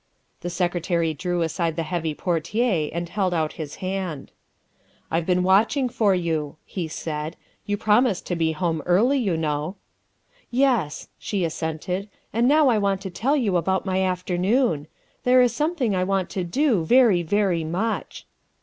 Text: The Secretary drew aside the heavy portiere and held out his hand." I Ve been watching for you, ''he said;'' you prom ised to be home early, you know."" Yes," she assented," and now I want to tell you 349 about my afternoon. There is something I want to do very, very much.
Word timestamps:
The 0.39 0.49
Secretary 0.49 1.13
drew 1.13 1.43
aside 1.43 1.75
the 1.75 1.83
heavy 1.83 2.15
portiere 2.15 2.89
and 2.91 3.07
held 3.07 3.35
out 3.35 3.53
his 3.53 3.75
hand." 3.85 4.31
I 5.11 5.19
Ve 5.19 5.27
been 5.27 5.43
watching 5.43 5.89
for 5.89 6.15
you, 6.15 6.55
''he 6.65 6.87
said;'' 6.87 7.37
you 7.67 7.77
prom 7.77 8.05
ised 8.05 8.23
to 8.23 8.35
be 8.35 8.53
home 8.53 8.81
early, 8.87 9.19
you 9.19 9.37
know."" 9.37 9.75
Yes," 10.49 11.09
she 11.19 11.45
assented," 11.45 12.09
and 12.33 12.47
now 12.47 12.67
I 12.69 12.79
want 12.79 13.01
to 13.01 13.11
tell 13.11 13.35
you 13.35 13.51
349 13.51 13.59
about 13.59 13.85
my 13.85 14.01
afternoon. 14.01 14.87
There 15.23 15.39
is 15.43 15.53
something 15.53 15.95
I 15.95 16.03
want 16.03 16.31
to 16.31 16.43
do 16.43 16.83
very, 16.83 17.21
very 17.21 17.63
much. 17.63 18.25